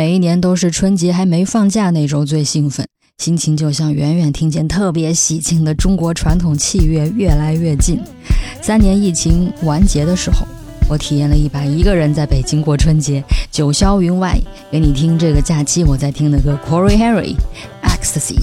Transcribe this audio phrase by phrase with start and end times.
[0.00, 2.86] 每一年都是春节还没放假那周最兴奋，
[3.18, 8.00] 心情就像远远听见特别喜庆的中国传统器乐越来越近。
[8.62, 10.46] 三年疫情完结的时候，
[10.88, 14.40] 我体验了一把一个人在北京过春节，九霄云外，
[14.72, 17.36] 给你听这个假期我在听的歌，Corey Harry
[17.82, 18.38] Ecstasy。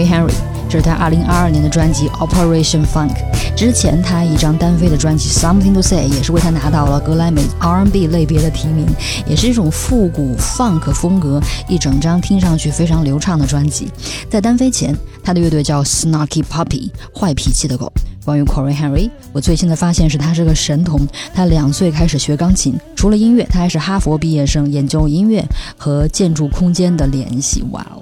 [0.00, 0.32] Corey Henry，
[0.68, 3.14] 这是他2022年的专辑 Operation Funk。
[3.54, 8.86] 之前他一张单飞的专辑 Something to Say 也是为他拿到了格莱美 R&B 类别的提名，
[9.26, 13.90] 也是一种复古 funk 风格，一整张听上去非常流畅的专辑。
[14.30, 17.92] 在单飞前，他的乐队叫 Snarky Puppy，坏脾气的狗。
[18.24, 21.06] 关于 Corey Henry，我最新的发现是他是个神童。
[21.34, 25.44] 他两岁开始学钢琴，除了音乐，他还是哈佛毕业生，研究音乐
[25.76, 27.62] 和建筑空间的联系。
[27.72, 28.00] 哇哦！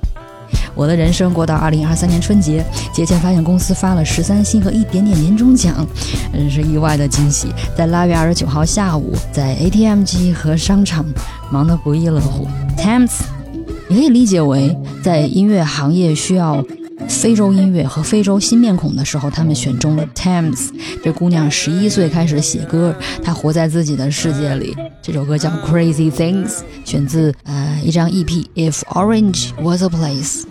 [0.74, 5.86] 我的人生过到二零二三年春节，节前发现公司发了十三薪和一点点年终奖，
[6.32, 7.48] 真是意外的惊喜。
[7.76, 11.04] 在腊月二十九号下午，在 ATM 机和商场
[11.50, 12.46] 忙得不亦乐乎。
[12.76, 13.10] Times，
[13.88, 16.64] 也可以理解为在音乐行业需要
[17.06, 20.70] 非洲音乐和非洲新面孔的时候，他们选中了 Thames。
[21.02, 24.74] 这姑娘十一岁开始写歌，她活在自己的世界里。
[25.00, 30.44] 这首歌叫 Crazy Things，选自呃一张 EP If Orange Was a Place。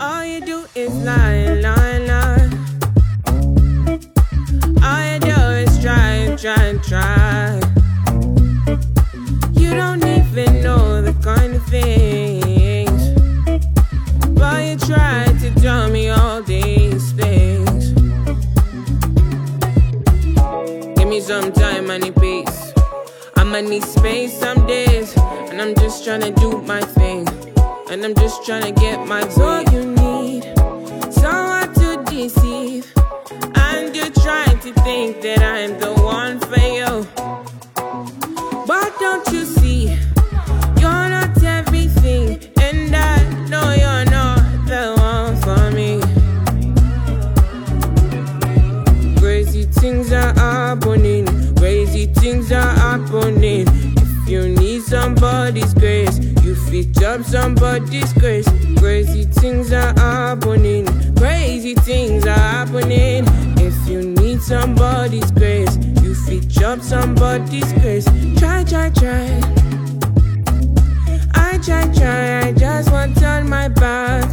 [23.57, 25.17] I'ma need space some days.
[25.17, 27.27] And I'm just trying to do my thing.
[27.89, 29.65] And I'm just trying to get my way.
[29.71, 30.43] you need
[31.11, 32.85] someone to deceive.
[33.55, 37.16] And you're trying to think that I'm the one for you.
[53.27, 53.67] Happening.
[53.97, 58.47] If you need somebody's grace, you fit up somebody's grace.
[58.77, 60.85] Crazy things are happening.
[61.15, 63.25] Crazy things are happening.
[63.57, 68.05] If you need somebody's grace, you fit up somebody's grace.
[68.37, 69.27] Try, try, try.
[71.33, 72.47] I try, try.
[72.47, 74.23] I just want turn my back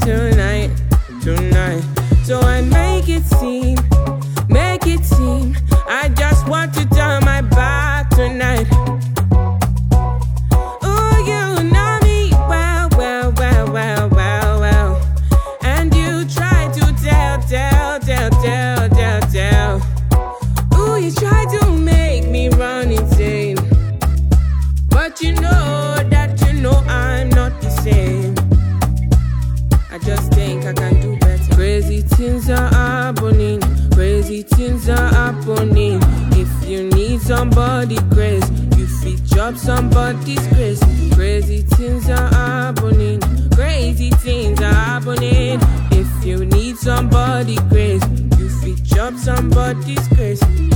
[0.00, 0.70] tonight,
[1.22, 1.82] tonight.
[2.24, 3.76] So I make it seem,
[39.82, 40.80] somebody's grace.
[41.14, 43.20] Crazy things are happening.
[43.50, 45.58] Crazy things are happening.
[45.90, 48.02] If you need somebody grace,
[48.38, 50.71] you fit up somebody's grace.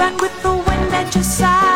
[0.00, 1.69] Run with the wind at your side,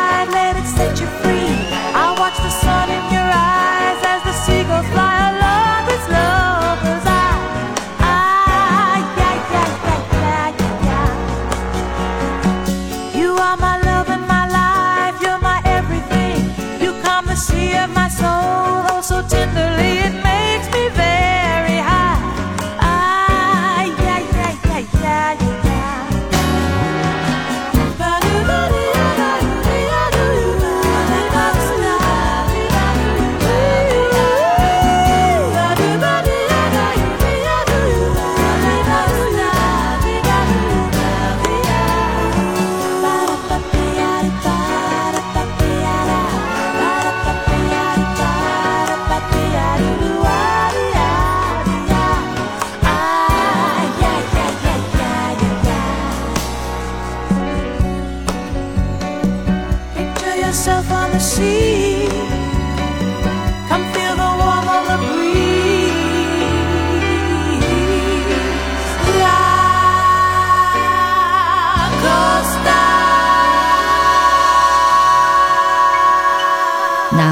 [60.54, 61.83] Yourself on the sea.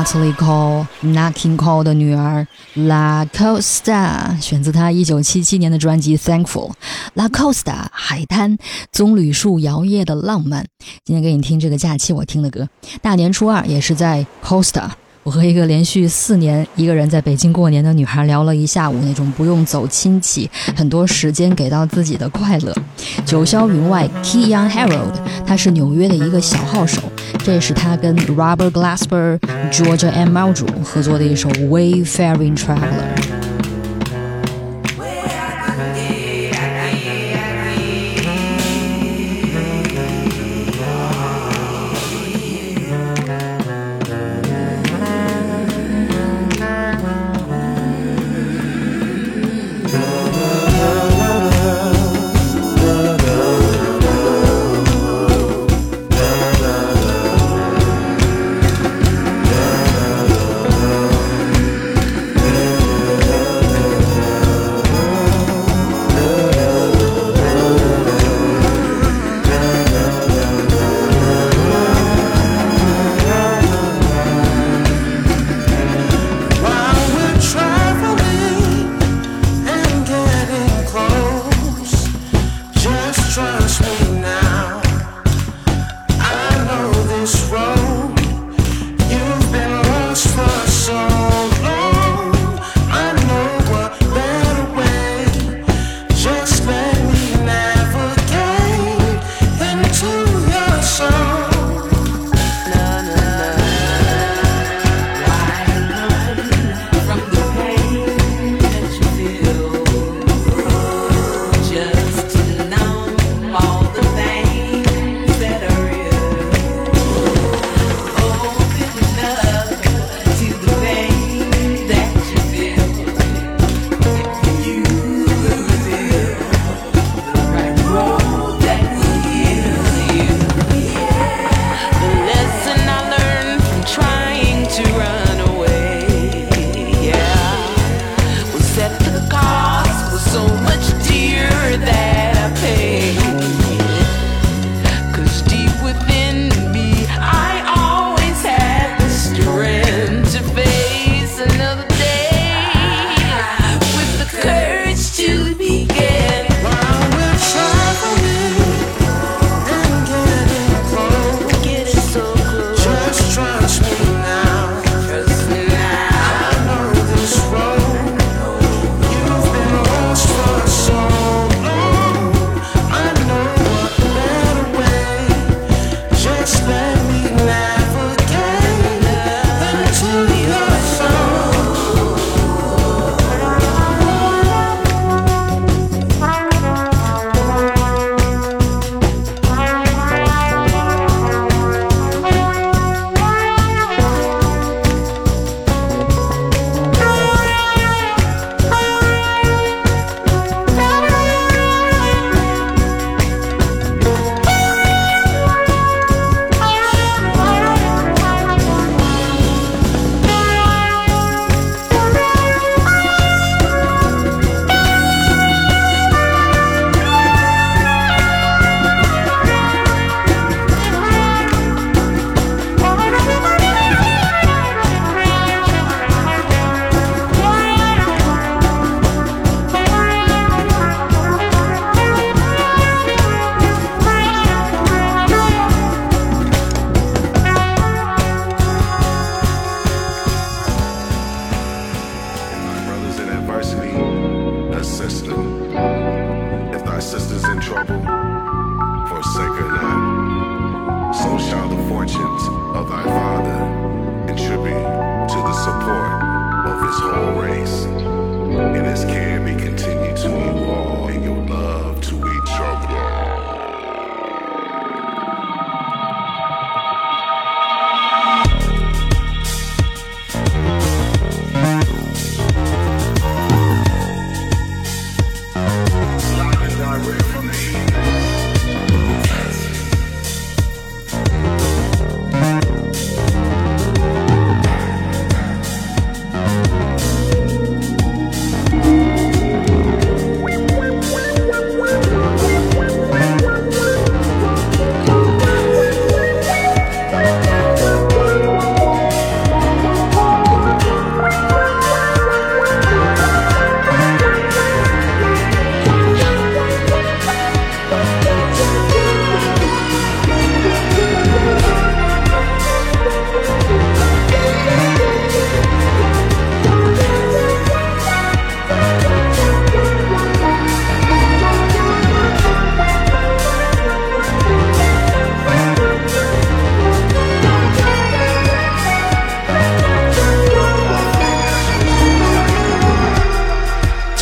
[0.02, 2.44] Natalie Cole Nat King Cole 的女儿
[2.74, 6.70] La Costa，选自她一九七七年的专辑《Thankful》。
[7.14, 8.58] La Costa 海滩，
[8.90, 10.66] 棕榈树摇曳的浪漫。
[11.04, 12.68] 今天给你听这个假期我听的歌，
[13.00, 14.90] 大年初二也是在 Costa。
[15.24, 22.74] 我和一个连续四年一个人在北京过年的女孩聊了一下午，那种不用走亲戚，很多时间给到自己的快乐。
[23.24, 25.14] 九霄云外，Key Young Harold，
[25.46, 27.00] 他是纽约的一个小号手，
[27.44, 29.38] 这是他跟 Robert Glasper、
[29.70, 33.14] Georgia and Muldrow 合作的一首《Wayfaring Traveler》。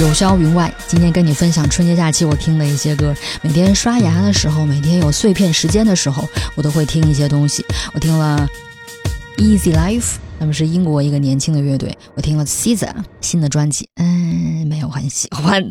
[0.01, 3.15] 九霄云外，今天跟你分享春节假期我听的一些歌。
[3.43, 7.63] 每天刷牙的时候，每天有碎片时间的时候，我都会听一些东西。
[7.93, 8.49] 我听了
[9.37, 11.95] Easy Life，他们是英国一个年轻的乐队。
[12.15, 15.63] 我听了 Caesar 新的专辑，嗯，没有很喜欢。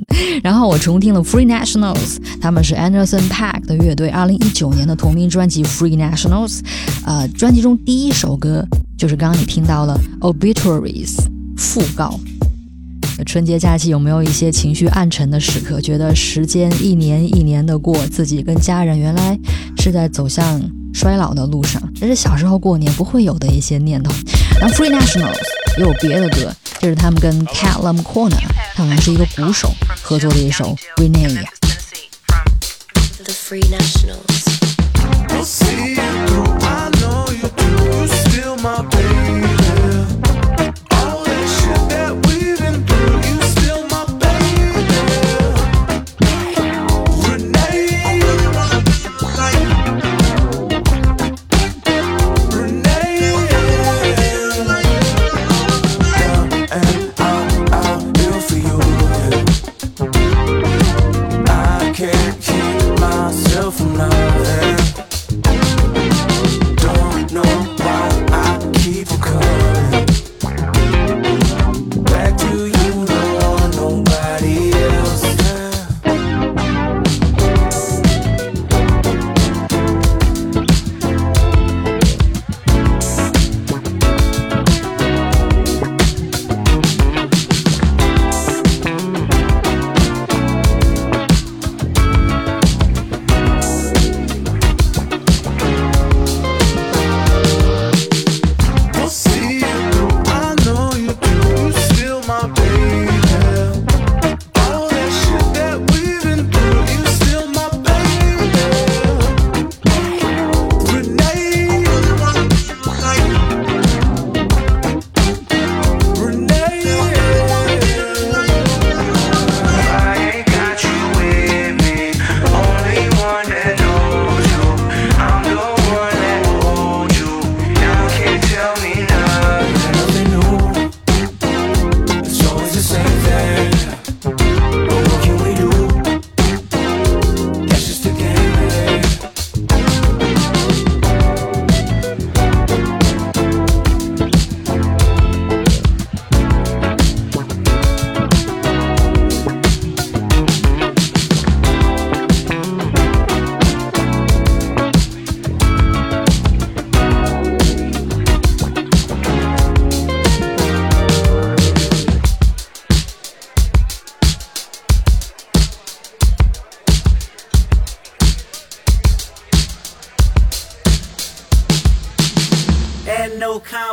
[0.44, 6.60] 然后我重听了 Free Nationals，他们是 Anderson Paak 的乐队，二零一九年的同名专辑 Free Nationals。
[7.04, 8.64] 呃，专辑中第一首歌
[8.96, 11.16] 就是刚刚你听到了 Obituaries
[11.58, 12.20] 讣告。
[13.26, 15.80] 春节假期有没有一些情绪暗沉的时刻？
[15.82, 19.38] 觉得时间一年一年的过，自己跟家人原来
[19.78, 20.62] 是在走向
[20.94, 24.12] 衰老的路上，这是小时候过年不会有的一些念头。
[24.60, 25.38] 然后 Free Nationals
[25.78, 28.42] 也有别的歌，这是他们跟 Callum Corner，
[28.74, 29.72] 他好像是一个鼓手
[30.02, 31.46] 合作的一首 Renee。
[33.24, 34.40] The Free Nationals.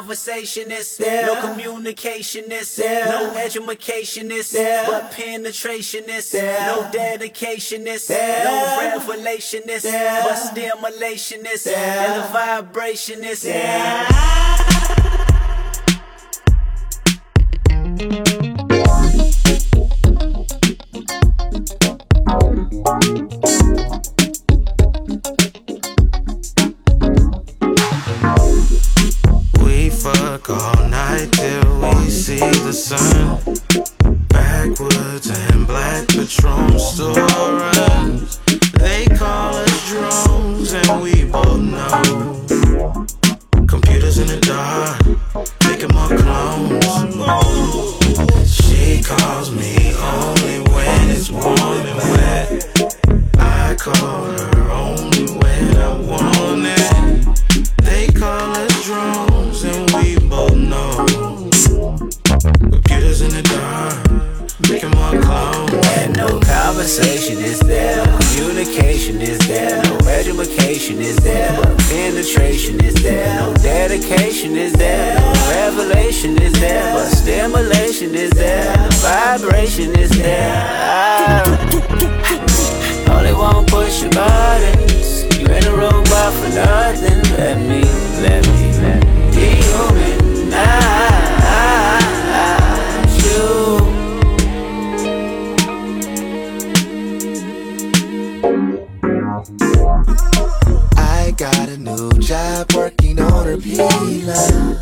[0.06, 1.26] conversationist, yeah.
[1.26, 3.06] no communicationist, yeah.
[3.06, 4.84] no educationist, yeah.
[4.86, 6.66] but penetrationist, yeah.
[6.66, 8.44] no dedicationist, yeah.
[8.44, 10.22] no revelationist, yeah.
[10.22, 12.14] but stimulationist, yeah.
[12.14, 13.46] and a vibrationist.
[13.46, 14.55] Yeah.
[101.76, 104.76] A new job working on her P-line.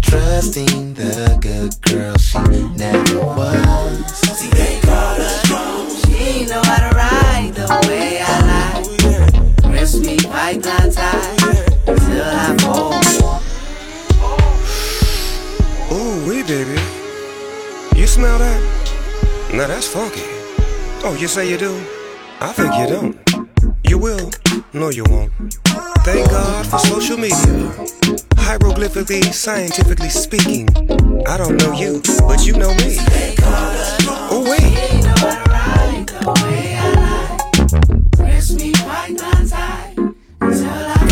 [0.00, 2.38] Trusting the good girl she
[2.76, 4.06] never was.
[4.16, 5.90] See, they call her strong.
[6.04, 9.72] She know how to ride the way I like.
[9.72, 11.36] Wrist me python tie
[11.84, 12.92] till I fall.
[15.92, 16.80] Ooh, wee, baby.
[17.98, 18.60] You smell that?
[19.52, 20.22] Now that's funky.
[21.04, 21.74] Oh, you say you do?
[22.40, 23.16] I think you don't.
[23.88, 24.30] You will?
[24.72, 25.32] No, you won't.
[28.86, 30.68] Hieroglyphically, scientifically speaking,
[31.26, 32.98] I don't know you, but you know me.
[34.30, 34.76] Oh, wait.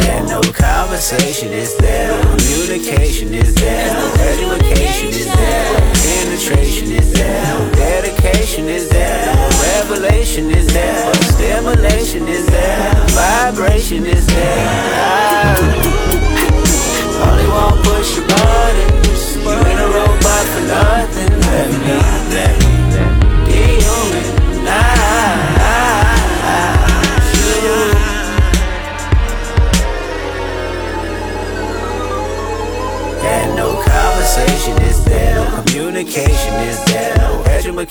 [0.06, 8.66] And no conversation is there, communication is there, education is there, penetration is there, dedication
[8.66, 15.23] is there, revelation is there, stimulation is there, vibration is there.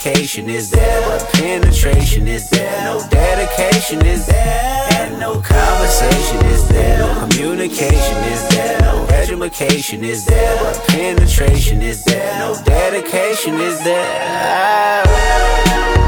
[0.06, 7.00] Is there, but penetration is there, no dedication is there, and no conversation is there,
[7.00, 13.82] no communication is there, no education is there, but penetration is there, no dedication is
[13.86, 16.03] there.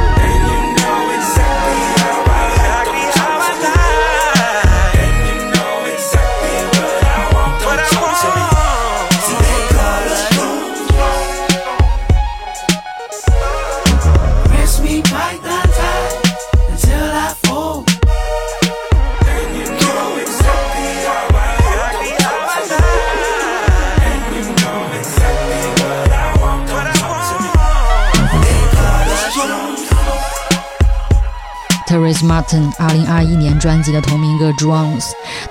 [32.06, 35.02] Teresa Martin 二零二一年专辑的同名歌《Drums》，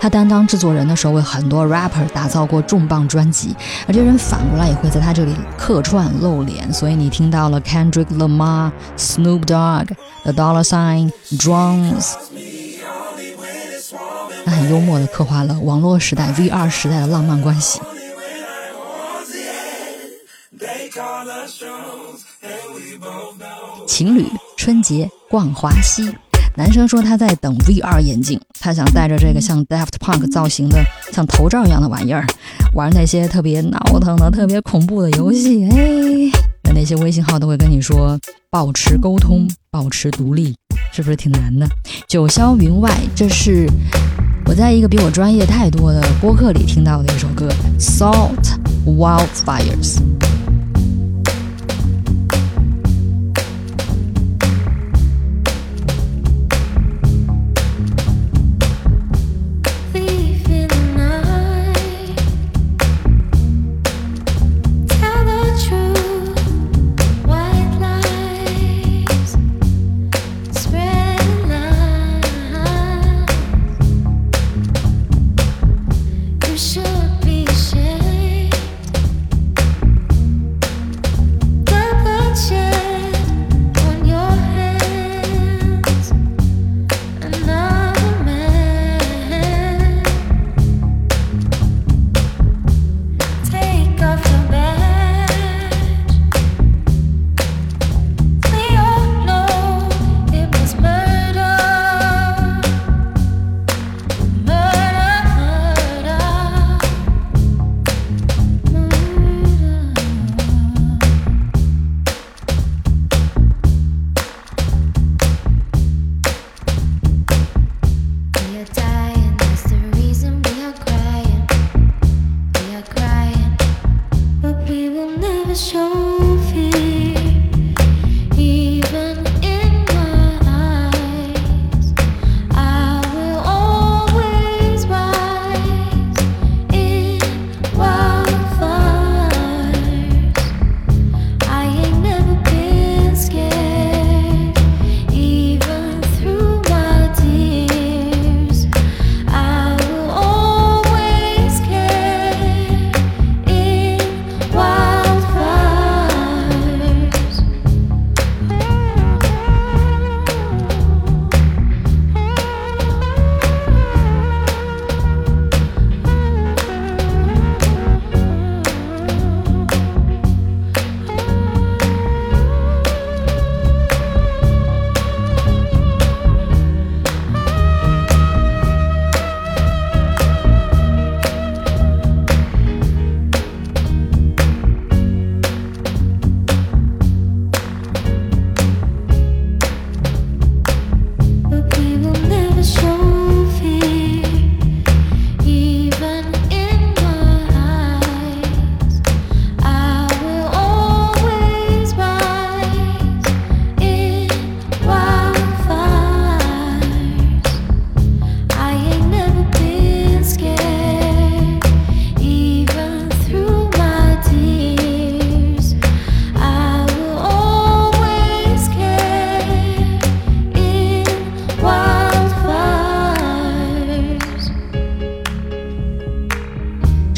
[0.00, 3.56] 他担当制作人的时候，为很多 rapper 打造过重磅专辑，
[3.88, 9.88] 而这些人反过来也会在他这里客串露脸，所以你听到了 Kendrick Lamar、Snoop Dogg、
[10.22, 12.12] The Dollar Sign、Drums。
[14.46, 17.80] 他很幽默地刻画了网络时代 VR 时代的浪漫关系。
[23.88, 24.24] 情侣
[24.56, 26.14] 春节逛华西，
[26.56, 30.78] 男生说他在等 VR 眼镜，他想戴着这个像 Daft Punk 造型的
[31.12, 32.24] 像头罩一样的玩意儿，
[32.74, 35.64] 玩那些特别闹腾的、特别恐怖的游戏。
[35.64, 35.74] 哎，
[36.62, 38.16] 那那些微信号都会跟你说
[38.50, 40.54] 保持沟通，保持独立，
[40.92, 41.66] 是不是挺难的？
[42.06, 43.68] 九霄云外，这是
[44.46, 47.48] 我在一个比我专业太多的播客里听到的一首歌
[47.80, 48.54] ，Salt
[48.86, 50.13] Wildfires。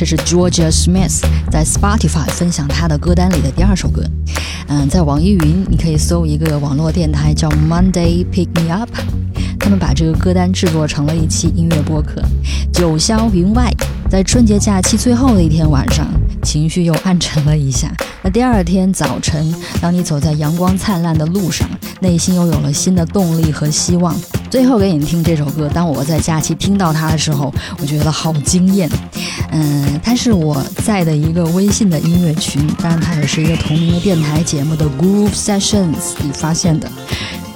[0.06, 4.04] 是 Georgia Smith 在 Spotify 分享他的歌单里的第二首歌。
[4.68, 8.88] 嗯，在网易云你可以搜一个网络电台叫 Monday Pick Me Up，
[9.58, 12.22] 他们把这个歌单制作成了一期音乐播客。
[12.72, 13.68] 九霄云外，
[14.08, 16.06] 在春节假期最后的一天晚上，
[16.44, 17.92] 情绪又暗沉了一下。
[18.22, 21.68] 那第二天早晨，当你走在阳光灿烂的路上，
[22.00, 24.14] 内心又有了新的动力和希望。
[24.50, 28.88] 最后给你们听这首歌，当我在假期听到它的时候，我觉得好惊艳。
[29.50, 36.90] 嗯，它是我在的一个微信的音乐群，当然它也是一个同名的电台节目的 Groove Sessions 里发现的。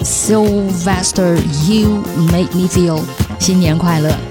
[0.03, 1.37] Sylvester,
[1.69, 3.01] you make me feel，
[3.39, 4.30] 新年快乐！